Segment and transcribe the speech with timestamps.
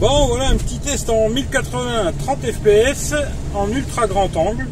[0.00, 3.14] Bon, voilà un petit test en 1080 30 fps
[3.52, 4.68] en ultra grand angle.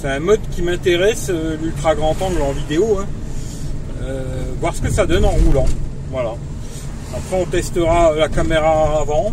[0.00, 2.98] C'est un mode qui m'intéresse, euh, l'ultra grand angle en vidéo.
[3.00, 3.06] Hein.
[4.04, 5.66] Euh, voir ce que ça donne en roulant.
[6.12, 6.34] Voilà.
[7.16, 9.32] Après, on testera la caméra avant.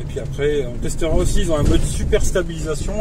[0.00, 2.94] Et puis après, on testera aussi, ils ont un mode super stabilisation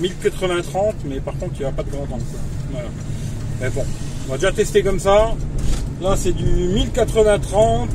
[0.00, 2.22] 1080-30, mais par contre, il n'y a pas de grand angle.
[3.60, 3.84] Mais bon,
[4.28, 5.34] on va déjà tester comme ça.
[6.00, 7.88] Là, c'est du 1080-30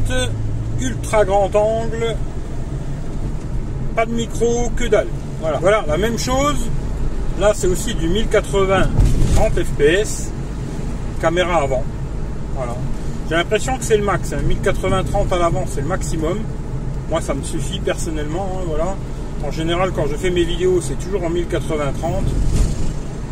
[0.83, 2.15] ultra grand angle,
[3.95, 5.07] pas de micro, que dalle.
[5.41, 6.69] Voilà, voilà la même chose.
[7.39, 8.87] Là, c'est aussi du 1080
[9.35, 10.31] 30 fps,
[11.19, 11.83] caméra avant.
[12.55, 12.75] Voilà.
[13.29, 14.33] J'ai l'impression que c'est le max.
[14.33, 15.03] 1080 hein.
[15.03, 16.39] 30 à l'avant, c'est le maximum.
[17.09, 18.59] Moi, ça me suffit personnellement.
[18.59, 18.95] Hein, voilà.
[19.45, 22.23] En général, quand je fais mes vidéos, c'est toujours en 1080 30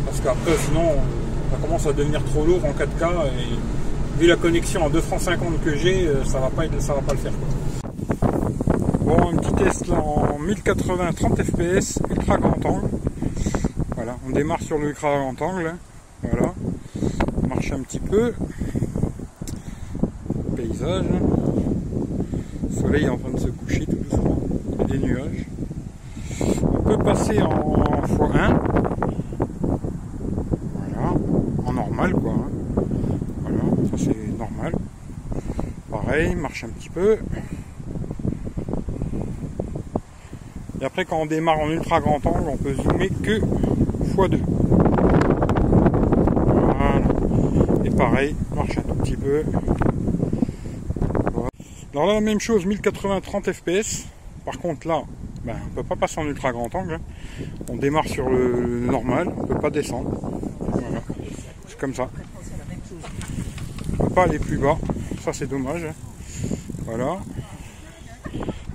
[0.06, 0.90] parce qu'après, sinon,
[1.50, 3.56] ça commence à devenir trop lourd en 4K et
[4.22, 7.00] vu la connexion en 2 francs 50 que j'ai, euh, ça va pas ça va
[7.00, 7.32] pas le faire.
[9.00, 12.88] Bon, un petit test là en 1080 30 fps, ultra grand angle.
[13.96, 15.66] Voilà, on démarre sur l'ultra grand angle.
[15.66, 15.76] Hein.
[16.22, 16.54] Voilà,
[17.42, 18.32] on marche un petit peu.
[20.54, 21.04] Paysage.
[22.70, 24.38] Le soleil est en train de se coucher tout doucement.
[24.72, 25.46] Il y a des nuages.
[26.62, 27.74] On peut passer en
[28.06, 28.60] x1.
[30.76, 31.12] Voilà,
[31.66, 32.34] en normal quoi.
[32.34, 32.52] Hein
[33.96, 34.72] c'est normal.
[36.36, 37.18] Marche un petit peu.
[40.80, 44.40] Et après quand on démarre en ultra grand angle, on peut zoomer que x2.
[46.46, 47.00] Voilà.
[47.84, 49.44] Et pareil, marche un tout petit peu.
[51.94, 54.06] Alors là même chose, 1080 30 fps.
[54.44, 55.02] Par contre là,
[55.44, 57.00] ben, on ne peut pas passer en ultra grand angle.
[57.70, 60.10] On démarre sur le normal, on ne peut pas descendre.
[61.66, 62.10] C'est comme ça
[64.14, 64.76] pas aller plus bas.
[65.30, 65.86] C'est dommage.
[66.84, 67.18] Voilà.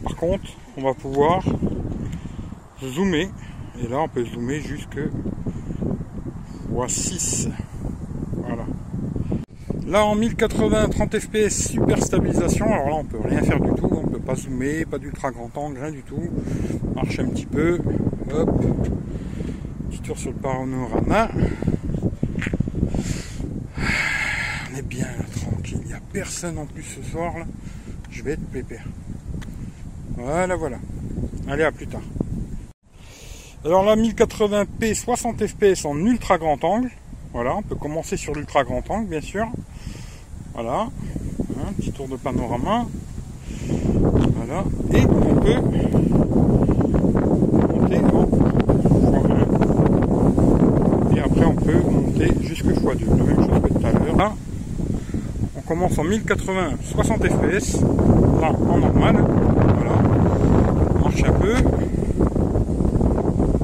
[0.04, 0.46] Par contre,
[0.78, 1.44] on va pouvoir
[2.82, 3.30] zoomer.
[3.80, 5.00] Et là, on peut zoomer jusque
[6.72, 7.50] x6.
[8.38, 8.66] Voilà.
[9.86, 12.66] Là, en 1080 30 fps, super stabilisation.
[12.66, 13.90] Alors là, on peut rien faire du tout.
[13.92, 16.30] On peut pas zoomer, pas d'ultra grand angle, rien du tout.
[16.96, 17.80] Marche un petit peu.
[18.34, 18.64] Hop.
[19.90, 21.30] Petit tour sur le panorama.
[24.88, 25.80] bien tranquille.
[25.82, 27.46] Il n'y a personne en plus ce soir là.
[28.10, 28.86] Je vais être pépère.
[30.16, 30.78] Voilà, voilà.
[31.48, 32.02] Allez, à plus tard.
[33.64, 36.90] Alors là, 1080p 60 fps en ultra grand angle.
[37.34, 39.48] Voilà, on peut commencer sur l'ultra grand angle, bien sûr.
[40.54, 40.88] Voilà.
[41.68, 42.86] Un petit tour de panorama.
[43.68, 44.64] Voilà.
[44.94, 45.62] Et on peut
[47.68, 48.28] monter en
[49.12, 51.16] x1.
[51.16, 53.06] Et après, on peut monter jusque x2.
[53.06, 54.34] La même chose que tout à l'heure
[55.68, 57.82] commence en 1080 60 fps
[58.42, 59.18] là en normal.
[59.18, 59.92] Voilà.
[61.04, 61.54] Marche un peu.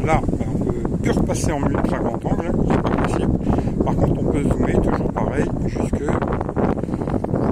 [0.06, 3.32] Là ben, on peut plus repasser en ultra grand angle hein, c'est pas possible.
[3.86, 6.04] Par contre on peut zoomer toujours pareil jusque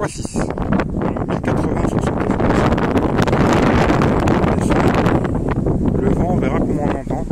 [0.00, 0.46] x6
[0.96, 2.82] voilà, 1080 60 fps
[6.02, 7.26] le vent on verra comment on entend.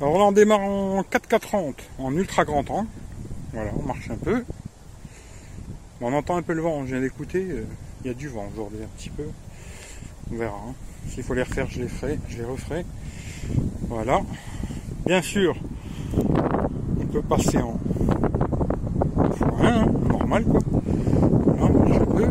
[0.00, 2.86] Alors là on démarre en 4K30 en ultra grand angle.
[3.52, 4.44] Voilà on marche un peu
[6.06, 7.64] on entend un peu le vent, je viens d'écouter, euh,
[8.04, 9.24] il y a du vent aujourd'hui un petit peu.
[10.32, 10.54] On verra.
[10.54, 10.74] Hein.
[11.08, 12.86] S'il faut les refaire, je les ferai, je les referai.
[13.88, 14.20] Voilà.
[15.04, 15.56] Bien sûr,
[16.16, 17.76] on peut passer en
[19.16, 20.60] x1, hein, normal quoi.
[21.56, 22.28] Voilà, je peux.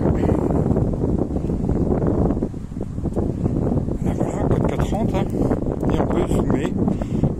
[3.99, 5.25] Voilà, voilà, 4K30, hein.
[5.93, 6.73] et on peut zoomer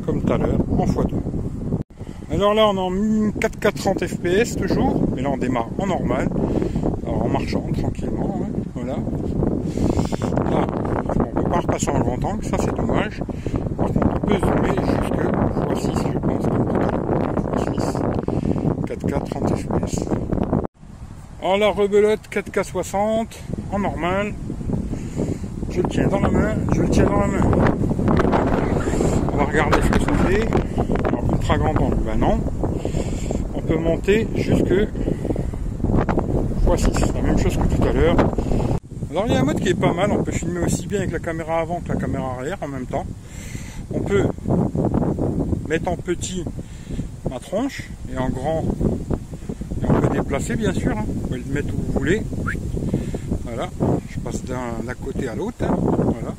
[0.06, 1.16] comme tout à l'heure en x2.
[2.35, 2.91] Alors là, on est en
[3.40, 6.28] 4K 30 fps toujours, mais là on démarre en normal,
[7.07, 8.41] en marchant tranquillement.
[8.44, 8.96] Hein, voilà.
[10.51, 10.68] Là,
[11.18, 13.22] on peut pas repasser en grand angle, ça c'est dommage.
[13.79, 16.68] On peut zoomer jusque x6, je pense, comme
[17.56, 18.01] x6,
[18.85, 20.09] 4K 30 fps.
[21.41, 23.40] Alors la rebelote 4K 60
[23.72, 24.34] en normal.
[25.70, 27.47] Je le tiens dans la main, je le tiens dans la main.
[29.31, 30.46] On va regarder ce que ça fait
[31.53, 32.40] grand angle Ben non.
[33.53, 34.74] On peut monter jusque
[36.66, 37.14] x6.
[37.16, 38.18] La même chose que tout à l'heure.
[39.12, 40.12] Alors il y a un mode qui est pas mal.
[40.12, 42.86] On peut filmer aussi bien avec la caméra avant que la caméra arrière en même
[42.86, 43.06] temps.
[43.94, 44.26] On peut
[45.70, 46.44] mettre en petit
[47.30, 48.66] ma tronche et en grand
[49.82, 50.98] et on peut déplacer bien sûr.
[50.98, 51.06] Hein.
[51.08, 52.24] Vous pouvez le mettre où vous voulez.
[53.44, 53.70] Voilà.
[54.09, 55.64] Je passe d'un côté à l'autre.
[55.64, 55.76] Hein.
[55.80, 56.36] Voilà.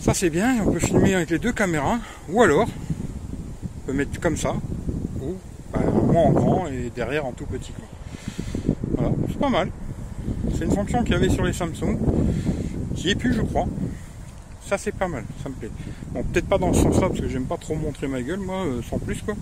[0.00, 1.98] Ça c'est bien, on peut filmer avec les deux caméras,
[2.30, 2.68] ou alors
[3.92, 4.54] mettre comme ça,
[5.22, 5.34] ou
[5.72, 5.80] bah,
[6.12, 7.72] moi en grand et derrière en tout petit.
[8.96, 9.70] Voilà, c'est pas mal.
[10.56, 11.98] C'est une fonction qu'il y avait sur les Samsung.
[12.96, 13.66] J'y ai plus, je crois.
[14.66, 15.70] Ça, c'est pas mal, ça me plaît.
[16.12, 18.66] Bon, peut-être pas dans ce sens-là, parce que j'aime pas trop montrer ma gueule, moi,
[18.66, 19.34] euh, sans plus, quoi.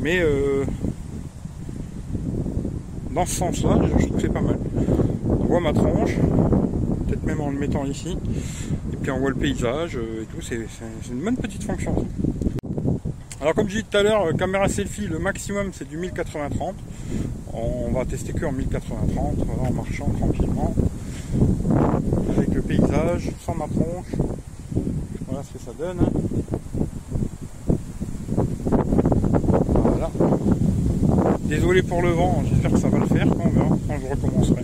[0.00, 0.64] Mais euh,
[3.12, 4.58] dans ce sens-là, je trouve que c'est pas mal.
[5.28, 6.16] On voit ma tronche,
[7.06, 8.16] peut-être même en le mettant ici.
[8.92, 10.58] Et puis on voit le paysage euh, et tout, c'est
[11.10, 11.94] une bonne petite fonction.
[13.44, 16.72] Alors comme j'ai dit tout à l'heure, caméra selfie, le maximum c'est du 1080-30.
[17.52, 20.74] On va tester que en 1080-30, en marchant tranquillement.
[22.38, 24.14] Avec le paysage, sans ma tronche.
[25.28, 26.06] Voilà ce que ça donne.
[29.74, 30.10] Voilà.
[31.40, 34.62] Désolé pour le vent, j'espère que ça va le faire quand, quand je recommencerai.